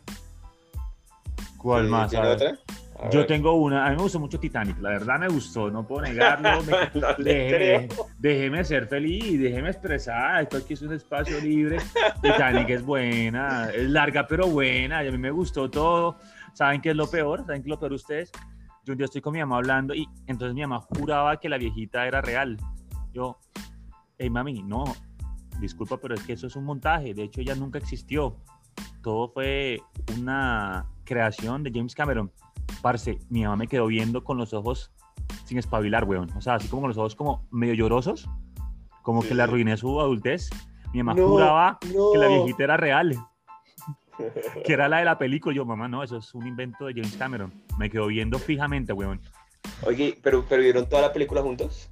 [1.57, 2.09] ¿Cuál Eh, más?
[2.09, 2.57] ¿Tiene otra?
[2.99, 3.27] A Yo ver.
[3.27, 3.85] tengo una.
[3.85, 4.79] A mí me gustó mucho Titanic.
[4.79, 5.69] La verdad me gustó.
[5.69, 6.63] No puedo negarlo.
[7.19, 10.41] me- No déjeme ser feliz, déjeme expresar.
[10.41, 11.77] Esto aquí es un espacio libre.
[12.23, 15.03] Titanic es buena, es larga pero buena.
[15.03, 16.17] Y a mí me gustó todo.
[16.53, 17.45] ¿Saben qué es lo peor?
[17.45, 18.31] ¿Saben qué es lo peor ustedes?
[18.83, 21.59] Yo un día estoy con mi mamá hablando y entonces mi mamá juraba que la
[21.59, 22.57] viejita era real.
[23.13, 23.37] Yo,
[24.17, 24.83] hey mami, no,
[25.59, 27.13] disculpa, pero es que eso es un montaje.
[27.13, 28.37] De hecho, ella nunca existió.
[29.03, 29.81] Todo fue
[30.17, 32.31] una creación de James Cameron.
[32.81, 34.91] Parce, mi mamá me quedó viendo con los ojos
[35.45, 36.29] sin espabilar, weón.
[36.35, 38.29] O sea, así como con los ojos como medio llorosos,
[39.01, 40.49] como Sí, que le arruiné su adultez.
[40.93, 42.11] Mi mamá No, juraba no.
[42.13, 43.15] que la viejita era real,
[44.65, 45.55] que era la de la película.
[45.55, 47.53] Yo, mamá, no, eso es un invento de James Cameron.
[47.77, 49.21] Me quedó viendo fijamente, weón.
[49.85, 51.89] Oye, pero, pero ¿vieron toda la película juntos?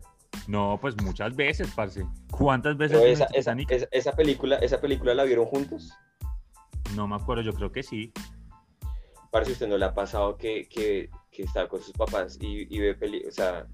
[0.50, 2.04] No, pues muchas veces, parce.
[2.32, 3.70] ¿Cuántas veces esa, esa, Titanic?
[3.72, 5.92] esa, esa película, ¿Esa película la vieron juntos?
[6.96, 8.12] No me acuerdo, yo creo que sí.
[9.30, 12.80] Parece usted no le ha pasado que, que, que está con sus papás y, y
[12.80, 13.68] ve peli, o sea,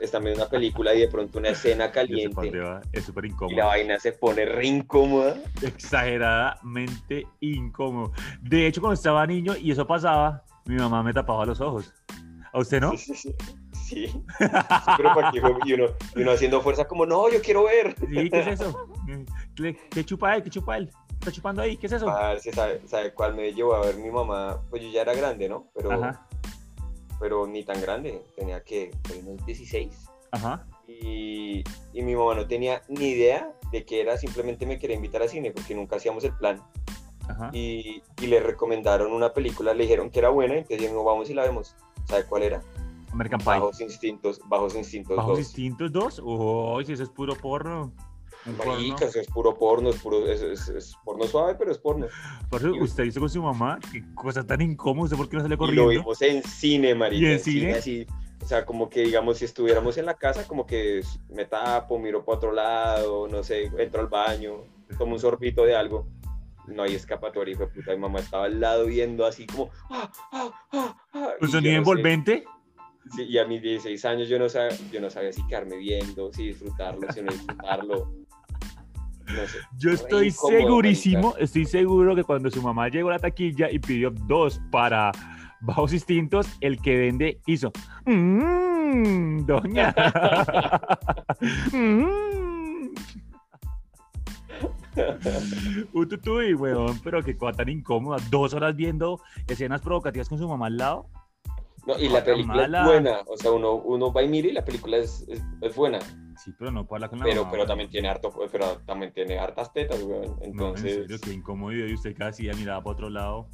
[0.00, 2.50] están viendo una película y de pronto una escena caliente
[2.94, 3.66] Es súper y la incómodo.
[3.66, 5.36] vaina se pone re incómoda.
[5.60, 8.12] Exageradamente incómodo.
[8.40, 11.92] De hecho, cuando estaba niño y eso pasaba, mi mamá me tapaba los ojos.
[12.54, 12.92] ¿A usted no?
[12.92, 13.34] Sí, sí, sí.
[13.86, 14.12] Sí.
[14.96, 17.94] Pero para qué, y uno, y uno haciendo fuerza como, no, yo quiero ver.
[18.00, 18.88] Sí, ¿qué es eso?
[19.54, 20.42] ¿Qué, qué chupa él?
[20.42, 20.90] ¿Qué chupa él?
[20.90, 21.76] ¿Qué ¿Está chupando ahí?
[21.76, 22.06] ¿Qué es eso?
[22.52, 24.60] ¿sabe, sabe cuál me llevó a ver mi mamá?
[24.70, 25.66] Pues yo ya era grande, ¿no?
[25.74, 26.26] Pero, Ajá,
[27.18, 28.90] pero ni tan grande, tenía que
[29.22, 30.08] unos 16.
[30.32, 30.66] ajá.
[30.88, 35.22] Y, y mi mamá no tenía ni idea de que era, simplemente me quería invitar
[35.22, 36.62] a cine porque nunca hacíamos el plan.
[37.28, 37.50] Ajá.
[37.52, 41.34] Y, y le recomendaron una película, le dijeron que era buena, entonces dijimos, vamos y
[41.34, 41.74] la vemos.
[42.04, 42.62] ¿Sabe cuál era?
[43.16, 43.46] American Pie.
[43.46, 45.38] Bajos Instintos, Bajos Instintos ¿Bajos 2.
[45.40, 46.20] Instintos 2?
[46.24, 47.92] Uy, si eso es puro porno.
[48.64, 52.06] Marica, eso es puro porno, es, puro, es, es- es porno suave, pero es porno.
[52.48, 55.42] Por eso, usted hizo con su mamá, qué cosa tan incómoda, ¿usted por qué no
[55.42, 55.88] sale Y lo corriendo?
[55.88, 57.26] vimos en cine, marica.
[57.26, 57.72] ¿Y en cine?
[57.72, 58.06] así.
[58.40, 61.00] O sea, como que, digamos, si estuviéramos en la casa, como que
[61.30, 64.58] me tapo, miro para otro lado, no sé, entro al baño,
[64.98, 66.06] tomo un sorbito de algo.
[66.68, 67.92] no hay escapatoria, hijo de puta.
[67.92, 69.70] Mi mamá estaba al lado viendo así como.
[69.90, 71.30] ¡Ah, ah, ah, ah!
[71.40, 71.90] ¿Un sonido no sé.
[73.14, 76.32] Sí, y a mis 16 años yo no, sabía, yo no sabía si quedarme viendo,
[76.32, 78.12] si disfrutarlo, si no disfrutarlo.
[79.26, 79.58] No sé.
[79.78, 83.78] Yo estoy incómodo, segurísimo, estoy seguro que cuando su mamá llegó a la taquilla y
[83.78, 85.12] pidió dos para
[85.60, 87.72] bajos instintos, el que vende hizo.
[88.04, 89.94] "Mm, doña.
[91.72, 92.26] Mm".
[95.92, 98.16] Ututuy, weón, pero qué cosa tan incómoda.
[98.30, 101.06] Dos horas viendo escenas provocativas con su mamá al lado.
[101.86, 102.80] No, y la película Guatemala.
[102.80, 103.20] es buena.
[103.28, 105.98] O sea, uno, uno va y mira y la película es, es, es buena.
[106.36, 107.50] Sí, pero no hablar con la Pero, mamá.
[107.52, 110.22] pero también tiene harto, pero también tiene hartas tetas, weón.
[110.22, 111.72] No, en Entonces, serio, qué incómodo.
[111.72, 113.48] Y usted casi ya miraba para otro lado.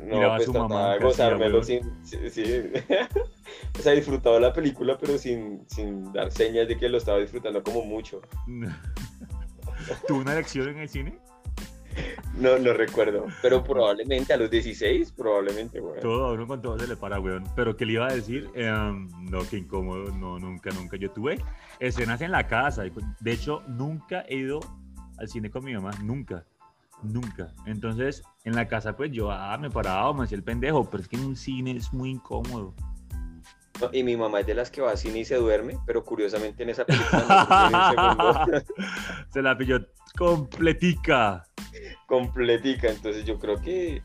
[0.00, 2.42] no, miraba a pues su trataba mamá de gozármelo sin, sí, sí.
[3.78, 7.62] o sea, disfrutaba la película, pero sin, sin dar señas de que lo estaba disfrutando
[7.62, 8.20] como mucho.
[10.08, 11.18] ¿Tuvo una elección en el cine?
[12.36, 16.00] No, no recuerdo, pero probablemente a los 16, probablemente, weón.
[16.00, 17.44] Todo, a uno con todo se le para, weón.
[17.56, 18.50] Pero ¿qué le iba a decir?
[18.54, 20.12] Em, no, qué incómodo.
[20.12, 20.96] No, nunca, nunca.
[20.96, 21.42] Yo tuve
[21.80, 22.84] escenas en la casa.
[23.20, 24.60] De hecho, nunca he ido
[25.18, 25.92] al cine con mi mamá.
[26.02, 26.44] Nunca.
[27.02, 27.54] Nunca.
[27.64, 30.90] Entonces, en la casa, pues yo, ah, me paraba, me hacía el pendejo.
[30.90, 32.74] Pero es que en un cine es muy incómodo.
[33.80, 36.02] No, y mi mamá es de las que va al cine y se duerme, pero
[36.04, 38.64] curiosamente en esa película no se
[39.30, 41.46] se la pilló completica.
[42.06, 44.02] completica, entonces yo creo que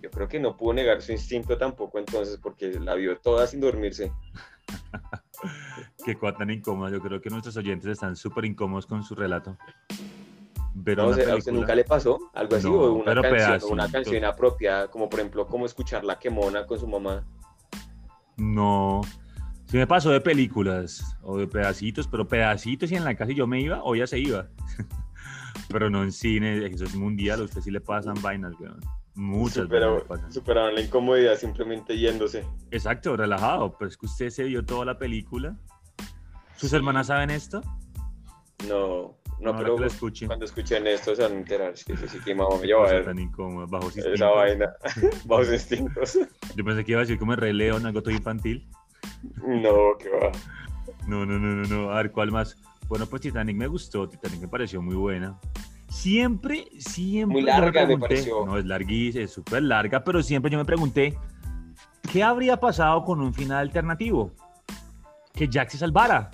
[0.00, 3.60] yo creo que no pudo negar su instinto tampoco entonces porque la vio toda sin
[3.60, 4.12] dormirse.
[6.04, 6.90] Qué cosa tan incómoda.
[6.90, 9.56] Yo creo que nuestros oyentes están súper incómodos con su relato.
[10.84, 13.60] Pero No, o sea, ¿A usted nunca le pasó algo así No, o una canción,
[13.62, 17.24] o una canción apropiada como por ejemplo como escuchar La Quemona con su mamá?
[18.36, 19.00] No.
[19.66, 23.36] Sí me pasó de películas o de pedacitos, pero pedacitos y en la casa y
[23.36, 24.48] yo me iba o ella se iba.
[25.68, 28.80] pero no en cine, eso es mundial, a usted sí le pasan vainas, weón.
[29.16, 30.32] Muchas vainas le Supera- pasan.
[30.32, 32.44] superaron la incomodidad simplemente yéndose.
[32.70, 35.56] Exacto, relajado, pero es que usted se vio toda la película.
[36.56, 37.60] ¿Sus hermanas saben esto?
[38.68, 40.28] No, no, Ahora pero escuchen.
[40.28, 41.74] cuando escuchen esto se van a enterar.
[41.74, 44.34] Es que sí, sí, que mamá me lleva a ver tan incómoda, bajo esa instintos.
[44.36, 44.72] vaina.
[45.26, 46.18] Bajos instintos.
[46.56, 48.66] Yo pensé que iba a decir como el Rey León, algo todo infantil.
[49.46, 50.32] No, que va.
[51.06, 51.90] No, no, no, no, no.
[51.90, 52.56] A ver, ¿cuál más?
[52.88, 55.38] Bueno, pues Titanic me gustó, Titanic me pareció muy buena.
[55.88, 57.32] Siempre, siempre.
[57.40, 58.46] Muy larga me pregunté- pareció.
[58.46, 61.16] No, es larguísima, es súper larga, pero siempre yo me pregunté,
[62.12, 64.32] ¿qué habría pasado con un final alternativo?
[65.32, 66.30] Que Jack se salvara.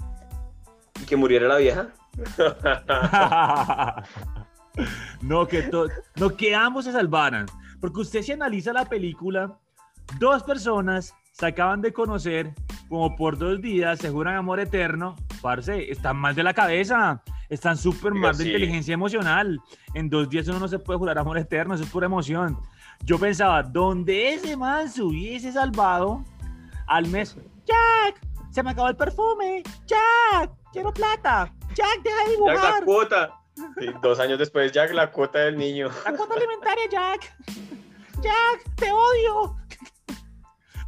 [1.00, 1.88] ¿Y que muriera la vieja?
[5.22, 5.70] no, que
[6.16, 7.46] no, que ambos se salvaran.
[7.80, 9.58] Porque usted si analiza la película,
[10.18, 12.54] dos personas se acaban de conocer,
[12.90, 15.14] como por dos días, se juran amor eterno.
[15.40, 17.22] Parce, están mal de la cabeza.
[17.48, 18.50] Están súper mal de sí.
[18.50, 19.61] inteligencia emocional.
[19.94, 22.59] En dos días uno no se puede jurar amor eterno, eso es pura emoción.
[23.05, 26.24] Yo pensaba, donde ese man se hubiese salvado,
[26.88, 29.62] al mes, Jack, se me acabó el perfume.
[29.87, 31.53] Jack, quiero plata.
[31.74, 32.81] Jack, deja de Jack, dibujar.
[32.81, 33.40] la cuota.
[33.79, 35.88] Sí, dos años después, Jack, la cuota del niño.
[36.05, 37.37] La cuota alimentaria, Jack.
[38.20, 39.60] Jack, te odio.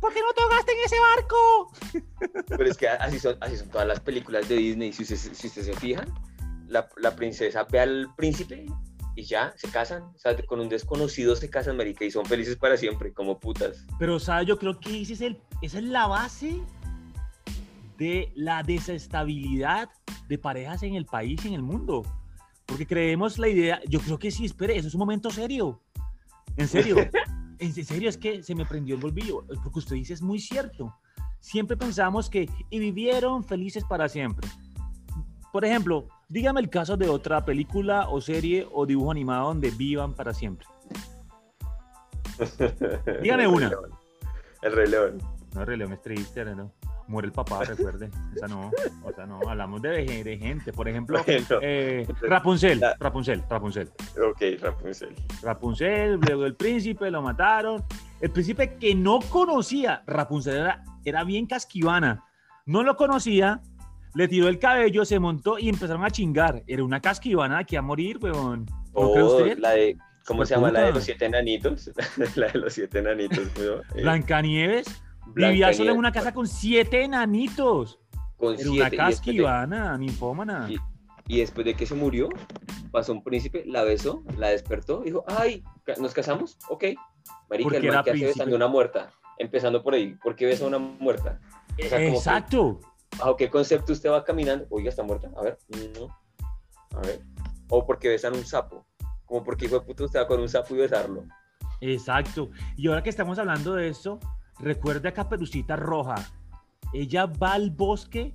[0.03, 2.45] ¿Por qué no te ahogaste en ese barco?
[2.49, 4.93] Pero es que así son, así son todas las películas de Disney.
[4.93, 6.05] Si usted, si usted se fija,
[6.67, 8.67] la, la princesa ve al príncipe
[9.15, 10.03] y ya se casan.
[10.03, 13.87] O sea, con un desconocido se casan, marica, y son felices para siempre, como putas.
[14.01, 14.49] Pero, ¿sabes?
[14.49, 16.61] Yo creo que ese es el, esa es la base
[17.97, 19.89] de la desestabilidad
[20.27, 22.03] de parejas en el país y en el mundo.
[22.67, 25.81] Porque creemos la idea, yo creo que sí, espere, eso es un momento serio.
[26.57, 26.97] En serio,
[27.59, 30.95] en serio es que se me prendió el bolvillo, porque usted dice es muy cierto.
[31.41, 34.49] Siempre pensamos que y vivieron felices para siempre.
[35.53, 40.15] Por ejemplo, dígame el caso de otra película o serie o dibujo animado donde vivan
[40.15, 40.67] para siempre.
[43.23, 43.71] Dígame El una.
[44.63, 45.19] El Rey León.
[45.55, 46.73] No, el Rey León es triste, ¿no?
[47.09, 48.11] Muere el papá, recuerde.
[48.35, 48.71] Esa no,
[49.03, 50.73] o sea, no, hablamos de, de gente.
[50.73, 53.91] Por ejemplo, Bueno, eh, Rapunzel, La- Rapunzel, Rapunzel.
[54.31, 55.15] ok, Rapunzel.
[55.43, 57.85] Rapunzel, luego el príncipe, lo mataron.
[58.21, 62.25] El príncipe que no conocía, Rapunzel era, era bien casquivana.
[62.67, 63.61] No lo conocía,
[64.15, 66.63] le tiró el cabello, se montó y empezaron a chingar.
[66.67, 68.67] Era una casquivana que a morir, weón.
[68.95, 69.59] ¿No cree Oh, usted?
[69.59, 70.71] la de, ¿cómo se llama?
[70.71, 71.91] La de los siete enanitos.
[72.37, 73.39] la de los siete enanitos.
[73.95, 77.99] Eh, Blancanieves vivía solo en una Blancanieves, casa con siete enanitos.
[78.37, 80.67] con Era siete, una casquivana, ninfómana.
[80.71, 80.77] Y-
[81.29, 82.29] Y después de que se murió,
[82.91, 85.63] pasó un príncipe, la besó, la despertó, dijo, ay,
[86.01, 86.59] ¿nos casamos?
[86.69, 86.85] Ok.
[87.49, 89.11] Marica, Porque el man que hace besando una muerta.
[89.39, 91.39] Empezando por ahí, ¿por qué besa a una muerta?
[91.73, 92.81] O sea, como que- Exacto.
[93.19, 94.67] ¿Bajo qué concepto usted va caminando?
[94.71, 95.31] Oiga, ¿está muerta?
[95.37, 95.59] A ver,
[95.99, 96.09] no.
[96.99, 97.23] A ver.
[97.71, 98.85] O porque besan un sapo.
[99.25, 101.25] como porque hijo de puta usted va con un sapo y besarlo.
[101.81, 102.51] Exacto.
[102.77, 104.19] Y ahora que estamos hablando de esto,
[104.63, 106.15] recuerda a Caperucita Roja.
[106.95, 108.35] Ella va al bosque,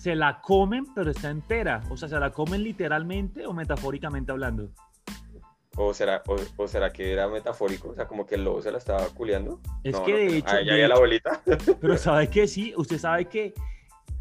[0.00, 1.82] se la comen, pero está entera.
[1.90, 4.70] O sea, se la comen literalmente o metafóricamente hablando.
[5.76, 7.90] ¿O será, o, o será que era metafórico?
[7.90, 9.60] O sea, como que el lobo se la estaba culeando.
[9.84, 11.40] Es No, que no de hecho, Ah, ya, de ya la abuelita.
[11.80, 13.54] Pero sabe que sí, usted sabe que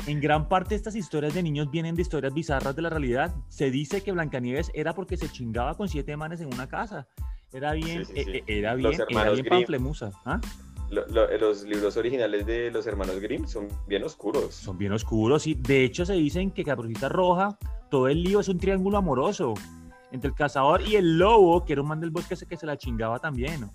[0.05, 3.33] en gran parte estas historias de niños vienen de historias bizarras de la realidad.
[3.49, 7.07] Se dice que Blancanieves era porque se chingaba con siete manes en una casa.
[7.51, 8.29] Era bien, Sí, sí, sí.
[8.31, 9.49] eh, eh, era bien, era bien Grimm.
[9.49, 10.11] panflemusa.
[10.25, 10.39] ¿ah?
[10.89, 14.55] Lo- lo- los libros originales de los hermanos Grimm son bien oscuros.
[14.55, 17.57] Son bien oscuros y de hecho se dicen que Caperucita Roja,
[17.91, 19.53] todo el lío es un triángulo amoroso
[20.11, 22.65] entre el cazador y el lobo, que era un man del bosque ese que se
[22.65, 23.61] la chingaba también.
[23.61, 23.73] ¿no?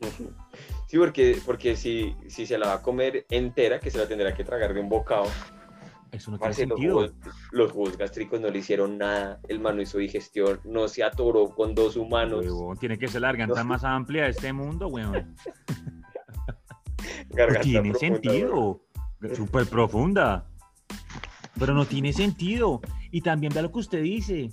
[0.86, 4.32] Sí, porque, porque si, si se la va a comer entera, que se la tendrá
[4.32, 5.24] que tragar de un bocado.
[6.12, 6.94] Eso no tiene Parce, los, sentido.
[6.94, 7.12] jugos,
[7.50, 9.40] los jugos gástricos no le hicieron nada.
[9.48, 12.44] El mano hizo digestión, no se atoró con dos humanos.
[12.78, 13.68] Tiene que ser la garganta No.
[13.70, 15.34] más amplia de este mundo, weón.
[17.30, 17.98] Garganta No tiene profunda,
[18.30, 18.80] sentido.
[19.34, 20.46] Súper profunda.
[21.58, 22.80] Pero no tiene sentido.
[23.10, 24.50] Y también vea lo que usted dice.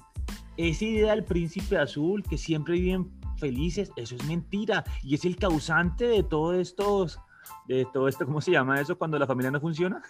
[0.58, 4.84] Esa idea del príncipe azul, que siempre viven felices, eso es mentira.
[5.02, 7.20] Y es el causante de todo estos,
[7.68, 10.02] de todo esto, ¿cómo se llama eso cuando la familia no funciona?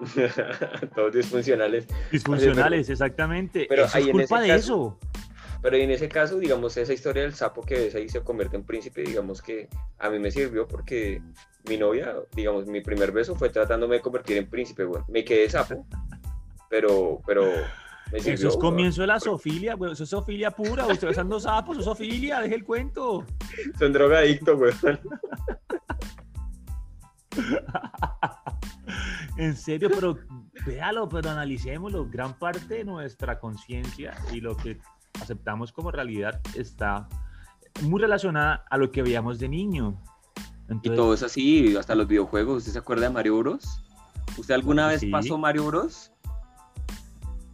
[0.94, 1.86] Todos disfuncionales.
[2.10, 3.66] Disfuncionales, exactamente.
[3.68, 5.08] pero eso es culpa de caso- eso.
[5.62, 8.64] Pero en ese caso, digamos, esa historia del sapo que ves ahí se convierte en
[8.64, 11.22] príncipe, digamos que a mí me sirvió porque
[11.68, 15.02] mi novia, digamos, mi primer beso fue tratándome de convertir en príncipe, güey.
[15.08, 15.86] Me quedé sapo,
[16.68, 17.44] pero, pero
[18.12, 18.34] me sirvió.
[18.34, 19.92] Eso es comienzo de la sofilia, güey.
[19.92, 20.86] Eso es sofilia pura.
[20.86, 23.24] Usted besando sapos, eso es sofilia, deje el cuento.
[23.78, 24.72] Son drogadictos, güey.
[29.36, 30.18] En serio, pero
[30.66, 32.08] véalo, pero analicémoslo.
[32.08, 34.78] Gran parte de nuestra conciencia y lo que
[35.20, 37.08] aceptamos como realidad está
[37.80, 40.02] muy relacionada a lo que veíamos de niño.
[40.82, 42.58] Y todo es así, hasta los videojuegos.
[42.58, 43.82] ¿Usted se acuerda de Mario Bros?
[44.38, 45.10] ¿Usted alguna vez Sí.
[45.10, 46.12] pasó Mario Bros?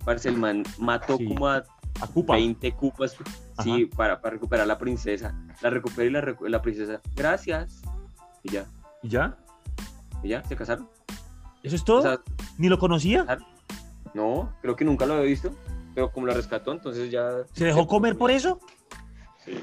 [0.05, 1.27] Parece el man mató Sí.
[1.27, 1.65] como a
[2.01, 2.35] a Cupa.
[2.35, 3.17] 20 cupas
[3.65, 5.35] sí, para, para recuperar la princesa.
[5.63, 7.83] La recuperé y la, recu- la princesa, gracias.
[8.45, 8.67] Y ya,
[9.03, 9.37] ¿Y ya?
[10.23, 10.89] y ya, se casaron.
[11.65, 11.99] ¿Eso es todo?
[11.99, 12.21] O sea,
[12.57, 13.27] ¿Ni lo conocía?
[14.15, 15.51] no, creo que nunca lo había visto,
[15.93, 17.31] pero como la rescató, entonces ya...
[17.53, 18.61] ¿Se dejó comer por eso?
[19.45, 19.55] Sí,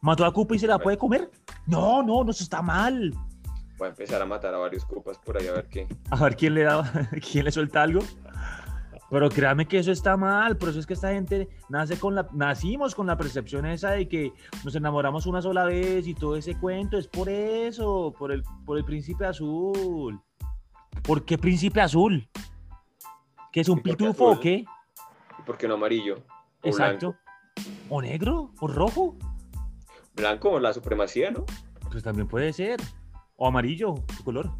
[0.00, 1.30] ¿Mató a Cupa y se la puede comer?
[1.66, 3.12] No, no, no, eso está mal.
[3.78, 5.88] voy a empezar a matar a varios cupas por ahí a ver qué.
[6.10, 8.00] A ver quién le da, quién le suelta algo.
[9.10, 12.26] Pero créame que eso está mal, por eso es que esta gente nace con la,
[12.32, 14.32] nacimos con la percepción esa de que
[14.64, 18.76] nos enamoramos una sola vez y todo ese cuento, es por eso, por el, por
[18.76, 20.20] el príncipe azul.
[21.02, 22.28] ¿Por qué príncipe azul?
[23.52, 24.64] ¿Que es un ¿Y por qué pitufo o qué?
[25.38, 26.24] ¿Y por qué no amarillo?
[26.62, 27.14] Exacto.
[27.90, 28.52] ¿O negro?
[28.58, 29.16] ¿O rojo?
[30.14, 31.44] Blanco, la supremacía, ¿no?
[31.90, 32.80] Pues también puede ser.
[33.36, 34.50] O amarillo, tu color.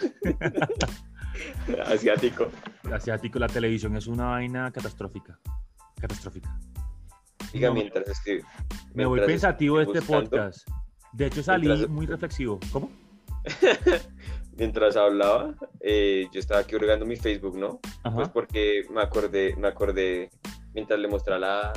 [1.86, 2.48] Asiático.
[2.92, 5.38] Asiático, la televisión es una vaina catastrófica.
[6.00, 6.58] Catastrófica.
[7.52, 7.74] Diga, No.
[7.74, 8.42] mientras estoy...
[8.94, 10.68] Me voy pensativo de este buscando- podcast.
[11.12, 12.58] De hecho, salí Mientras- muy reflexivo.
[12.72, 12.90] ¿Cómo?
[14.56, 17.80] Mientras hablaba, eh, yo estaba aquí hurgando mi Facebook, ¿no?
[18.04, 18.16] Ajá.
[18.16, 20.30] Pues porque me acordé, me acordé,
[20.74, 21.72] mientras le mostré la,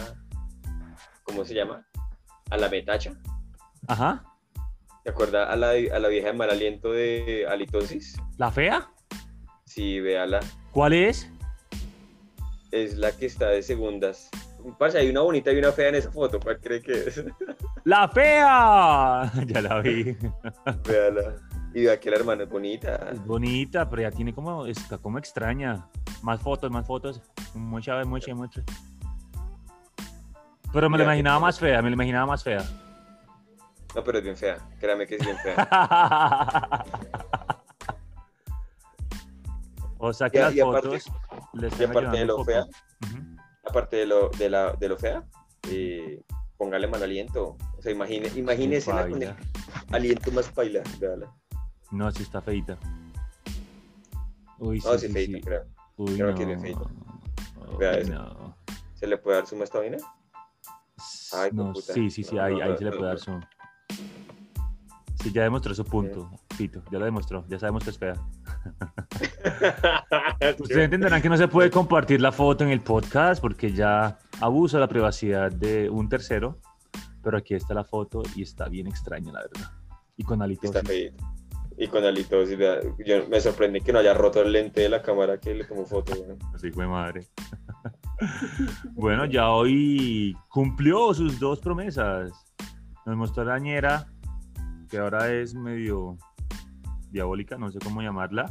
[1.23, 1.85] ¿cómo se llama?
[2.49, 3.13] A la metacha.
[3.87, 4.23] Ajá.
[5.03, 8.17] ¿Te acuerdas a la, a la vieja de mal aliento de halitosis?
[8.37, 8.89] ¿La fea?
[9.65, 10.39] Sí, véala.
[10.71, 11.29] ¿Cuál es?
[12.71, 14.29] Es la que está de segundas.
[14.79, 16.39] Parce, hay una bonita y una fea en esa foto.
[16.39, 17.23] ¿Cuál cree que es?
[17.83, 19.31] ¡La fea!
[19.45, 20.15] Ya la vi.
[20.87, 21.35] véala.
[21.73, 23.09] Y vea que la hermana es bonita.
[23.11, 25.87] Es bonita, pero ya tiene como, está como extraña.
[26.23, 27.21] Más fotos, más fotos.
[27.53, 28.63] Mucha, mucha, mucha.
[30.75, 32.61] Pero me la imaginaba más fea, me la imaginaba más fea.
[33.95, 34.57] No, pero es bien fea.
[34.77, 35.55] Créame que es bien fea.
[39.97, 41.05] o sea que Y las y aparte- fotos
[41.79, 42.65] Y aparte de lo fea,
[43.65, 45.23] aparte de lo, de la, de lo fea,
[45.69, 46.21] eh,
[46.57, 47.55] póngale mal aliento.
[47.77, 49.33] O sea, imagine, imagínese la con el
[49.93, 50.81] aliento más paila.
[50.99, 51.31] Véala.
[51.91, 52.77] No, sí está feita.
[54.59, 55.41] Uy, sí, No, sí, sí, feita, sí.
[55.41, 55.63] creo.
[55.95, 56.35] Uy, creo no.
[56.35, 56.81] que es bien feita.
[56.81, 58.13] Uy, Vea eso.
[58.13, 58.57] no.
[58.95, 59.97] ¿Se le puede dar suma a esta vaina?
[61.37, 61.93] Ay, No, puta.
[61.93, 63.41] sí, sí, sí, No, ahí, no, ahí se le puede dar zoom.
[65.21, 68.13] Sí, ya demostró su punto, Pito, ya lo demostró, ya sabemos que es fea.
[70.59, 74.77] Ustedes entenderán que no se puede compartir la foto en el podcast porque ya abuso
[74.77, 76.59] de la privacidad de un tercero,
[77.23, 79.71] pero aquí está la foto y está bien extraña, la verdad.
[80.17, 80.65] Y con alitos.
[80.75, 81.23] Está feita.
[81.77, 85.01] Y con halitosis, vea, yo, me sorprende que no haya roto el lente de la
[85.01, 86.15] cámara que le tomó foto.
[86.15, 86.37] güey.
[86.53, 87.25] Así fue madre.
[88.93, 92.31] Bueno, ya hoy cumplió sus dos promesas.
[93.05, 94.07] Nos mostró la ñera,
[94.89, 96.17] que ahora es medio
[97.11, 98.45] diabólica, no sé cómo llamarla.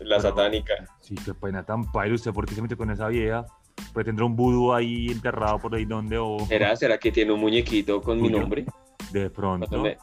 [0.00, 0.74] La satánica.
[1.00, 2.14] Sí, qué pena tan padre.
[2.14, 3.46] ¿Usted por qué se metió con esa vieja?
[3.92, 7.40] Pues tendrá un vudú ahí enterrado por ahí donde o ¿Será, ¿Será que tiene un
[7.40, 8.66] muñequito con mi nombre?
[9.12, 9.98] de Cuando pronto, me,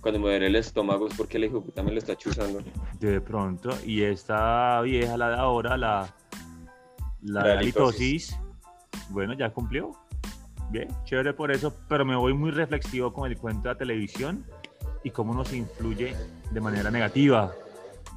[0.00, 2.60] cuando me duele el estómago es porque el hijo puta me lo está chuzando.
[2.98, 3.70] de pronto.
[3.84, 6.14] Y esta vieja, la de ahora, la,
[7.22, 8.36] la, La litosis.
[9.10, 9.92] bueno, ya cumplió.
[10.70, 14.44] Bien, chévere por eso, pero me voy muy reflexivo con el cuento de la televisión
[15.02, 16.14] y cómo nos influye
[16.52, 17.52] de manera negativa.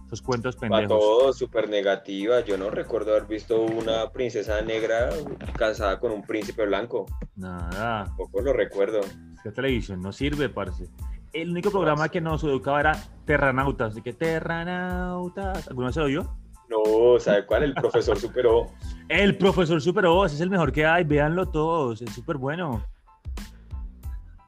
[0.06, 1.00] Esos cuentos Para pendejos.
[1.00, 2.42] todo, súper negativa.
[2.42, 5.10] Yo no recuerdo haber visto una princesa negra
[5.58, 7.08] casada con un príncipe blanco.
[7.36, 8.06] Nada.
[8.06, 9.02] Tampoco lo recuerdo.
[9.44, 10.88] La televisión no sirve, parce.
[11.34, 12.92] El único programa que nos educaba era
[13.26, 13.92] Terranautas.
[13.94, 15.68] Así que Terranautas.
[15.68, 16.36] ¿Alguno se lo oyó?
[16.70, 17.64] No, ¿sabe cuál?
[17.64, 18.68] El profesor superó.
[19.10, 21.04] El profesor Super O, ese es el mejor que hay.
[21.04, 22.02] Véanlo todos.
[22.02, 22.84] Es súper bueno.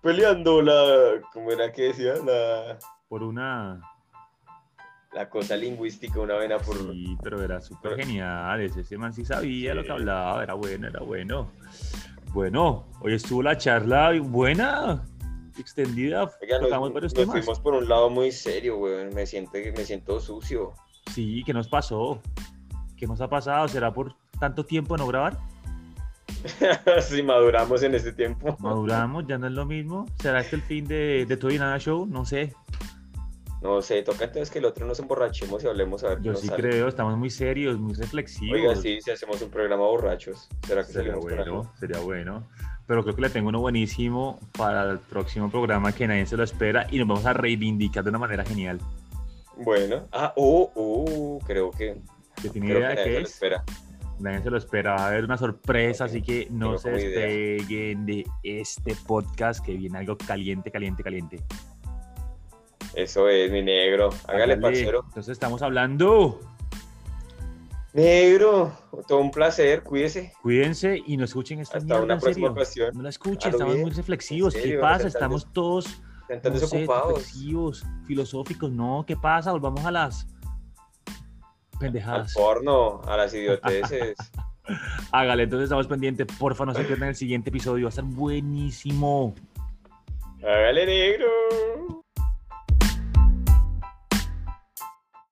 [0.01, 1.21] Peleando la.
[1.33, 2.13] ¿Cómo era que decía?
[2.25, 2.77] La,
[3.09, 3.81] Por una.
[5.13, 6.77] la cosa lingüística, una vena por.
[6.77, 8.61] Sí, pero era súper genial.
[8.61, 10.41] Ese, ese man sí sabía lo que hablaba.
[10.43, 11.51] Era bueno, era bueno.
[12.33, 15.03] Bueno, hoy estuvo la charla buena,
[15.61, 16.31] extendida.
[16.41, 17.37] Oiga, nos, Tocamos varios nos temas.
[17.37, 19.13] fuimos por un lado muy serio, güey.
[19.13, 20.73] Me siento, me siento sucio.
[21.13, 22.21] Sí, ¿qué nos pasó?
[22.97, 23.67] ¿Qué nos ha pasado?
[23.67, 25.37] ¿Será por tanto tiempo no grabar?
[27.01, 28.55] si maduramos en este tiempo.
[28.59, 30.05] Maduramos, ya no es lo mismo.
[30.19, 32.05] ¿Será este el fin de, de todo y nada show?
[32.05, 32.53] No sé.
[33.61, 36.31] No sé, toca entonces que el otro nos emborrachemos y hablemos a ver qué Yo
[36.33, 36.61] nos sí sale.
[36.61, 38.53] creo, estamos muy serios, muy reflexivos.
[38.59, 40.47] Oiga, sí, si hacemos un programa borrachos.
[40.67, 42.47] ¿Será que Sería bueno, sería bueno.
[42.87, 46.43] Pero creo que le tengo uno buenísimo para el próximo programa que nadie se lo
[46.43, 48.79] espera y nos vamos a reivindicar de una manera genial.
[49.57, 50.07] Bueno.
[50.11, 51.97] Ah, oh, oh, creo que.
[52.41, 53.33] ¿Que tiene Creo idea que de nadie qué se lo es?
[53.33, 53.63] espera.
[54.19, 54.95] Nadie se lo espera.
[54.95, 57.25] Va a haber una sorpresa, así que no se idea.
[57.25, 61.43] despeguen de este podcast que viene algo caliente, caliente, caliente.
[62.93, 64.09] Eso es, mi negro.
[64.27, 64.57] Hágale, Hágale.
[64.57, 65.03] parcero.
[65.07, 66.39] Entonces estamos hablando.
[67.95, 68.77] Negro,
[69.07, 70.33] todo un placer, cuídese.
[70.41, 72.51] Cuídense y no escuchen esta Hasta mierda, una en próxima serio.
[72.51, 72.91] ocasión.
[72.93, 74.53] No la escuchen, estamos bien, muy reflexivos.
[74.53, 75.07] ¿Qué pasa?
[75.07, 78.69] Estamos todos no sé, reflexivos, filosóficos.
[78.69, 79.53] No, ¿qué pasa?
[79.53, 80.27] Volvamos a las
[81.05, 82.33] Al pendejadas.
[82.33, 84.17] porno, a las idioteces.
[85.13, 86.27] Hágale, entonces estamos pendientes.
[86.37, 87.85] Porfa, no se pierdan el siguiente episodio.
[87.85, 89.35] Va a estar buenísimo.
[90.43, 91.27] Hágale, negro.